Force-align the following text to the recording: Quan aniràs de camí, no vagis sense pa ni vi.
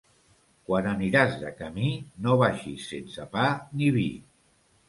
Quan 0.69 0.87
aniràs 0.91 1.35
de 1.43 1.51
camí, 1.59 1.91
no 2.29 2.39
vagis 2.45 2.89
sense 2.95 3.29
pa 3.37 3.47
ni 3.77 3.93
vi. 4.01 4.09